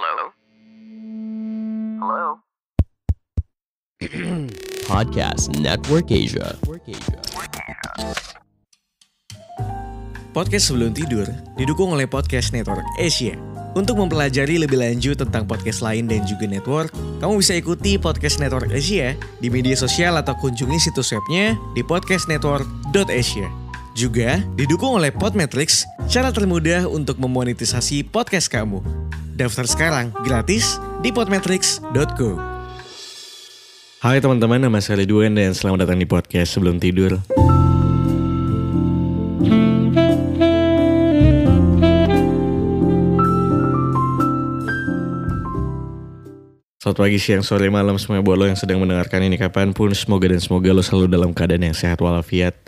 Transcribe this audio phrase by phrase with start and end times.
[0.00, 0.32] Hello?
[2.00, 2.28] Hello?
[4.88, 6.56] Podcast Network Asia.
[10.32, 11.28] Podcast sebelum tidur
[11.60, 13.36] didukung oleh Podcast Network Asia.
[13.76, 16.88] Untuk mempelajari lebih lanjut tentang podcast lain dan juga network,
[17.20, 23.52] kamu bisa ikuti Podcast Network Asia di media sosial atau kunjungi situs webnya di podcastnetwork.asia.
[23.92, 28.80] Juga didukung oleh Podmetrics, cara termudah untuk memonetisasi podcast kamu.
[29.40, 32.36] Daftar sekarang gratis di podmetrics.co.
[34.04, 37.16] Hai teman-teman, nama saya Ridwan dan selamat datang di podcast sebelum tidur.
[46.76, 50.28] Selamat pagi, siang, sore, malam semua buat lo yang sedang mendengarkan ini kapan pun Semoga
[50.28, 52.60] dan semoga lo selalu dalam keadaan yang sehat walafiat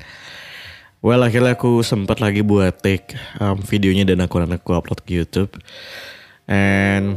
[1.04, 3.12] Well akhirnya aku sempat lagi buat take
[3.44, 5.52] um, videonya dan aku aku upload ke Youtube
[6.52, 7.16] And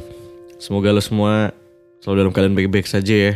[0.63, 1.51] semoga lo semua
[1.99, 3.33] selalu dalam keadaan baik-baik saja ya.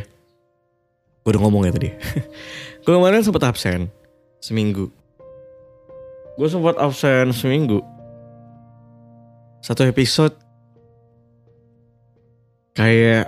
[1.27, 1.91] Gue udah ngomong ya tadi.
[2.87, 3.91] Gue kemarin sempat absen
[4.39, 4.87] Seminggu.
[6.39, 7.83] Gue sempat absen seminggu.
[9.59, 10.31] Satu episode
[12.71, 13.27] Kayak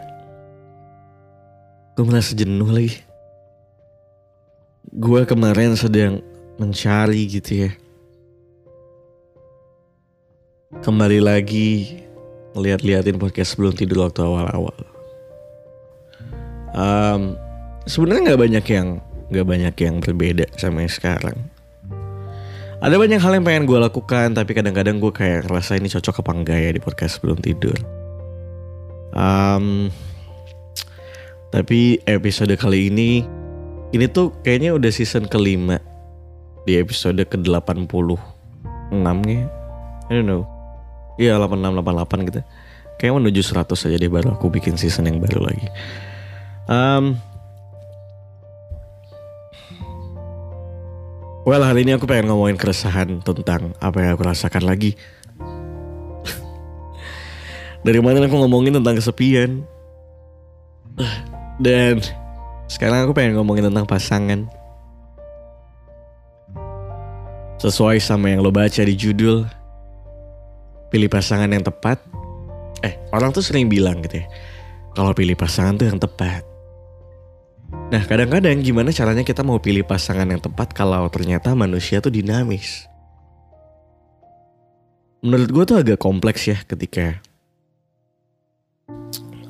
[2.00, 3.04] Gue merasa jenuh lagi.
[4.96, 6.24] Gue kemarin sedang
[6.56, 7.72] mencari gitu ya.
[10.80, 12.00] Kembali lagi
[12.52, 14.76] Ngeliat-liatin podcast sebelum tidur waktu awal-awal
[16.76, 17.36] um,
[17.88, 18.88] Sebenarnya nggak banyak yang
[19.32, 21.38] nggak banyak yang berbeda sama yang sekarang
[22.82, 26.32] ada banyak hal yang pengen gue lakukan tapi kadang-kadang gue kayak ngerasa ini cocok apa
[26.34, 27.78] enggak ya di podcast sebelum tidur
[29.16, 29.88] um,
[31.52, 33.24] tapi episode kali ini
[33.92, 35.80] ini tuh kayaknya udah season kelima
[36.64, 38.16] di episode ke-86
[39.28, 39.42] nya.
[40.08, 40.61] I don't know.
[41.22, 42.42] Iya 86 88 gitu.
[42.98, 45.70] Kayak menuju 100 aja deh baru aku bikin season yang baru lagi.
[46.66, 47.22] Um,
[51.46, 54.98] well hari ini aku pengen ngomongin keresahan tentang apa yang aku rasakan lagi.
[57.86, 59.62] Dari mana aku ngomongin tentang kesepian.
[61.62, 62.02] Dan
[62.66, 64.50] sekarang aku pengen ngomongin tentang pasangan.
[67.62, 69.46] Sesuai sama yang lo baca di judul,
[70.92, 72.04] pilih pasangan yang tepat.
[72.84, 74.28] Eh, orang tuh sering bilang gitu ya,
[74.94, 76.44] kalau pilih pasangan tuh yang tepat.
[77.72, 82.88] Nah, kadang-kadang gimana caranya kita mau pilih pasangan yang tepat kalau ternyata manusia tuh dinamis.
[85.24, 87.22] Menurut gue tuh agak kompleks ya ketika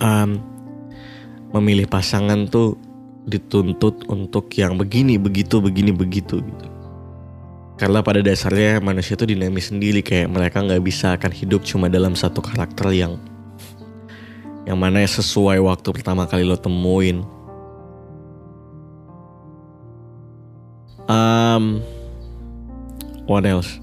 [0.02, 0.38] um,
[1.56, 2.76] memilih pasangan tuh
[3.26, 6.68] dituntut untuk yang begini, begitu, begini, begitu gitu.
[7.82, 12.14] Karena pada dasarnya manusia tuh dinamis sendiri kayak mereka nggak bisa akan hidup cuma dalam
[12.14, 13.18] satu karakter yang
[14.70, 17.26] yang mana sesuai waktu pertama kali lo temuin.
[21.10, 21.82] Um,
[23.26, 23.82] what else?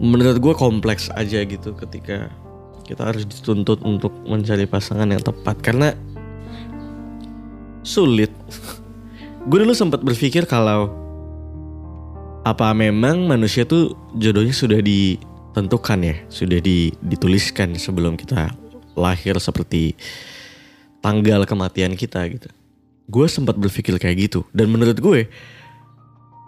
[0.00, 2.32] Menurut gue kompleks aja gitu ketika
[2.88, 5.92] kita harus dituntut untuk mencari pasangan yang tepat karena
[7.84, 8.32] sulit.
[9.46, 10.90] Gue dulu sempat berpikir kalau
[12.42, 18.50] apa memang manusia tuh jodohnya sudah ditentukan ya, sudah di, dituliskan sebelum kita
[18.98, 19.94] lahir seperti
[20.98, 22.50] tanggal kematian kita gitu.
[23.06, 25.30] Gue sempat berpikir kayak gitu dan menurut gue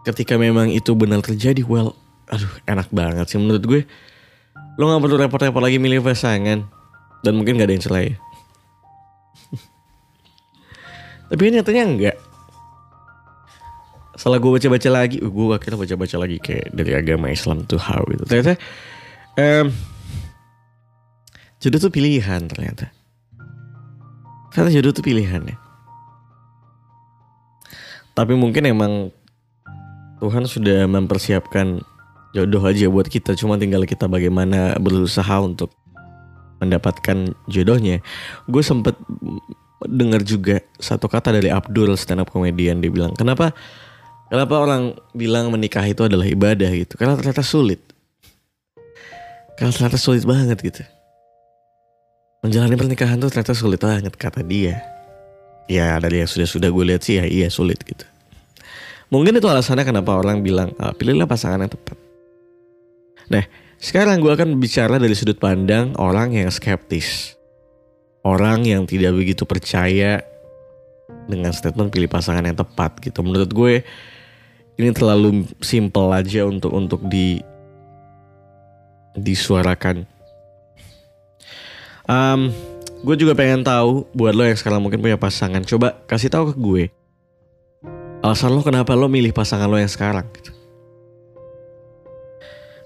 [0.03, 1.95] ketika memang itu benar terjadi, well,
[2.27, 3.83] aduh enak banget sih menurut gue
[4.79, 6.63] Lo gak perlu repot-repot lagi milih pasangan.
[7.27, 8.17] Dan mungkin gak ada yang celah ya.
[11.35, 12.17] Tapi nyatanya enggak.
[14.29, 18.05] Setelah gue baca-baca lagi, uh, gue akhirnya baca-baca lagi kayak dari agama Islam tuh how
[18.13, 18.29] gitu.
[18.29, 18.61] Ternyata
[19.41, 19.73] um,
[21.57, 22.93] jodoh tuh pilihan ternyata.
[24.53, 25.57] Ternyata jodoh tuh pilihan ya.
[28.13, 29.09] Tapi mungkin emang
[30.21, 31.81] Tuhan sudah mempersiapkan
[32.37, 35.73] jodoh aja buat kita cuma tinggal kita bagaimana berusaha untuk
[36.61, 38.05] mendapatkan jodohnya
[38.45, 38.93] gue sempet
[39.89, 43.57] dengar juga satu kata dari Abdul stand up comedian dia bilang kenapa
[44.29, 46.95] kenapa orang bilang menikah itu adalah ibadah gitu?
[46.97, 47.81] Karena ternyata sulit.
[49.59, 50.83] Karena ternyata sulit banget gitu.
[52.47, 54.79] Menjalani pernikahan tuh ternyata sulit banget kata dia.
[55.67, 58.07] Ya dari yang sudah-sudah gue lihat sih ya iya sulit gitu.
[59.11, 61.99] Mungkin itu alasannya kenapa orang bilang ah, pilihlah pasangan yang tepat.
[63.29, 63.45] Nah,
[63.81, 67.35] sekarang gue akan bicara dari sudut pandang orang yang skeptis.
[68.23, 70.21] Orang yang tidak begitu percaya
[71.29, 73.25] dengan statement pilih pasangan yang tepat gitu.
[73.25, 73.75] Menurut gue
[74.79, 77.43] ini terlalu simple aja untuk untuk di
[79.19, 80.07] disuarakan.
[82.09, 82.55] Um,
[83.03, 86.57] gue juga pengen tahu buat lo yang sekarang mungkin punya pasangan, coba kasih tahu ke
[86.57, 86.85] gue.
[88.23, 90.25] Alasan lo kenapa lo milih pasangan lo yang sekarang?
[90.31, 90.55] Gitu.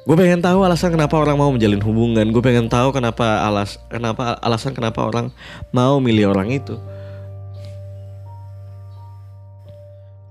[0.02, 2.26] Gue pengen tahu alasan kenapa orang mau menjalin hubungan.
[2.34, 5.30] Gue pengen tahu kenapa alas kenapa alasan kenapa orang
[5.70, 6.74] mau milih orang itu.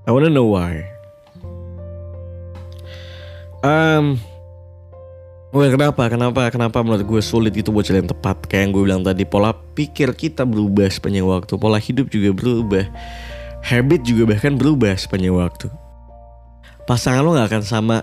[0.03, 0.90] I wanna know why.
[3.61, 4.17] Um,
[5.51, 6.07] Well, kenapa?
[6.07, 6.47] Kenapa?
[6.47, 8.47] Kenapa menurut gue sulit itu buat jalan tepat?
[8.47, 12.87] Kayak yang gue bilang tadi, pola pikir kita berubah sepanjang waktu, pola hidup juga berubah,
[13.59, 15.67] habit juga bahkan berubah sepanjang waktu.
[16.87, 17.99] Pasangan lo gak akan sama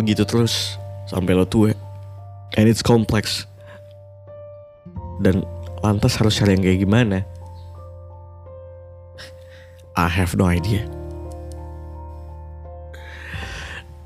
[0.00, 0.80] begitu terus
[1.12, 1.76] sampai lo tua.
[2.56, 3.44] And it's complex.
[5.20, 5.44] Dan
[5.84, 7.28] lantas harus cari yang kayak gimana?
[9.92, 11.01] I have no idea.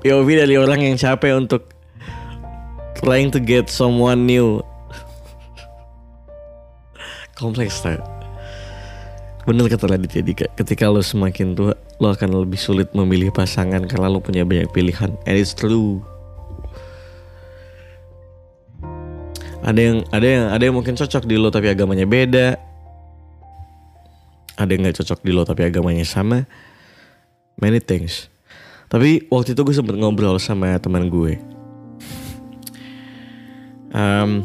[0.05, 1.73] POV dari orang yang capek untuk
[3.01, 4.61] trying to get someone new.
[7.37, 8.01] Kompleks tak?
[9.47, 11.71] Bener kata Raditya Dika, ketika lo semakin tua,
[12.03, 15.15] lo akan lebih sulit memilih pasangan karena lo punya banyak pilihan.
[15.23, 16.03] And it's true.
[19.63, 22.59] Ada yang ada yang ada yang mungkin cocok di lo tapi agamanya beda.
[24.59, 26.43] Ada yang nggak cocok di lo tapi agamanya sama.
[27.55, 28.27] Many things.
[28.87, 31.35] Tapi waktu itu gue sempet ngobrol sama teman gue.
[33.91, 34.43] Um,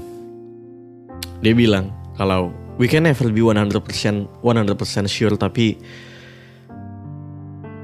[1.42, 5.78] dia bilang kalau we can never be 100% 100% sure tapi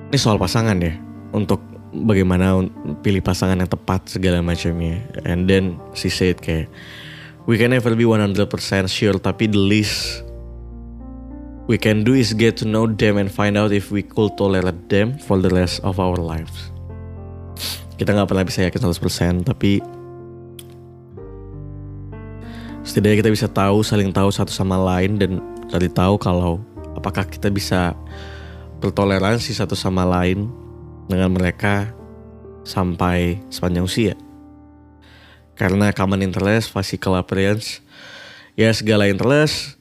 [0.09, 0.95] ini soal pasangan ya
[1.35, 1.61] untuk
[1.93, 2.65] bagaimana
[3.03, 4.99] pilih pasangan yang tepat segala macamnya.
[5.23, 6.67] And then she said kayak
[7.47, 8.35] we can never be 100%
[8.91, 10.27] sure tapi the least
[11.69, 14.89] we can do is get to know them and find out if we could tolerate
[14.89, 16.73] them for the rest of our lives
[18.01, 19.85] kita nggak pernah bisa yakin 100% tapi
[22.83, 25.39] setidaknya kita bisa tahu saling tahu satu sama lain dan
[25.69, 26.59] cari tahu kalau
[26.99, 27.93] apakah kita bisa
[28.83, 30.51] bertoleransi satu sama lain
[31.07, 31.91] dengan mereka
[32.63, 34.15] sampai sepanjang usia.
[35.59, 37.83] Karena common interest, physical appearance,
[38.55, 39.78] ya segala interest,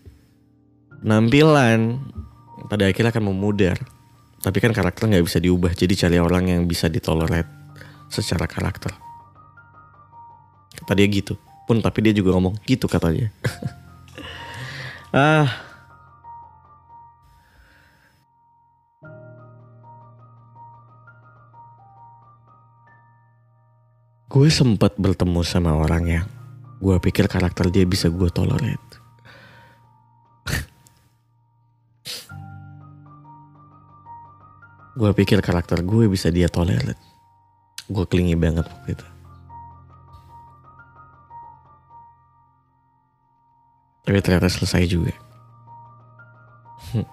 [1.04, 2.02] nampilan
[2.70, 3.78] pada akhirnya akan memudar.
[4.38, 7.50] Tapi kan karakter nggak bisa diubah, jadi cari orang yang bisa ditolerate
[8.08, 8.94] secara karakter.
[10.78, 11.36] Kata dia gitu
[11.68, 13.28] pun tapi dia juga ngomong gitu katanya
[15.12, 15.52] ah
[24.32, 26.28] gue sempat bertemu sama orang yang
[26.80, 29.04] gue pikir karakter dia bisa gue tolerate
[34.98, 36.98] gue pikir karakter gue bisa dia tolerate
[37.88, 39.08] gue kelingi banget waktu itu
[44.08, 45.12] Tapi ternyata selesai juga.
[46.96, 47.04] Hmm.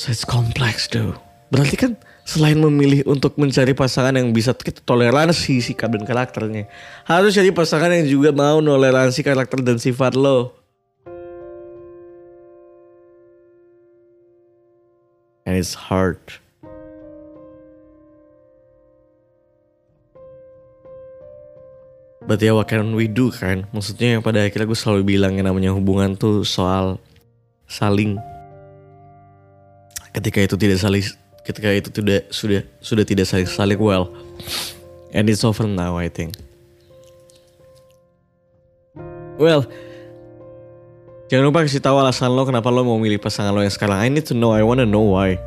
[0.00, 1.20] So it's complex though.
[1.52, 6.64] Berarti kan selain memilih untuk mencari pasangan yang bisa kita toleransi sikap dan karakternya.
[7.04, 10.56] Harus jadi pasangan yang juga mau toleransi karakter dan sifat lo.
[15.46, 16.18] And it's hard.
[22.26, 23.70] But ya what can we do kan?
[23.70, 26.98] Maksudnya pada akhirnya gue selalu bilang yang namanya hubungan tuh soal
[27.70, 28.18] saling.
[30.10, 31.06] Ketika itu tidak saling
[31.46, 34.10] Ketika itu tidak sudah sudah tidak saling saling well.
[35.14, 36.34] And it's over now I think.
[39.38, 39.70] Well
[41.26, 44.06] Jangan lupa kasih tahu alasan lo kenapa lo mau milih pasangan lo yang sekarang I
[44.06, 45.42] need to know, I wanna know why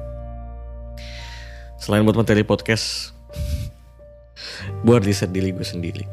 [1.80, 3.16] Selain buat materi podcast
[4.86, 6.04] Buat riset diri gue sendiri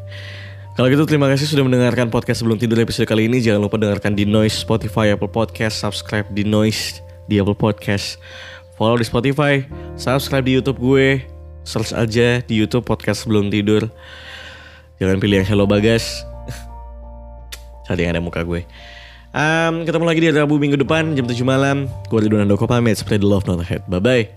[0.77, 3.41] kalau gitu terima kasih sudah mendengarkan podcast sebelum tidur episode kali ini.
[3.41, 7.01] Jangan lupa dengarkan di Noise, Spotify, Apple Podcast, subscribe di Noise
[7.33, 8.21] di Apple Podcast,
[8.77, 9.65] follow di Spotify,
[9.97, 11.25] subscribe di YouTube gue,
[11.65, 13.89] search aja di YouTube podcast sebelum tidur.
[15.01, 16.29] Jangan pilih yang Hello Bagas.
[17.89, 18.69] Cari yang ada muka gue.
[19.37, 21.93] Um, ketemu lagi di Rabu minggu depan jam 7 malam.
[22.09, 22.97] Gue Ridwan Andoko pamit.
[22.97, 23.85] Spread the love not ahead.
[23.85, 24.33] Bye-bye.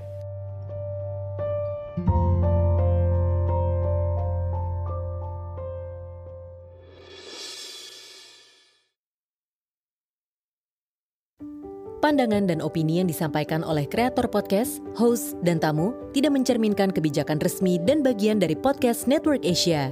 [12.00, 17.76] Pandangan dan opini yang disampaikan oleh kreator podcast, host, dan tamu tidak mencerminkan kebijakan resmi
[17.84, 19.92] dan bagian dari podcast Network Asia.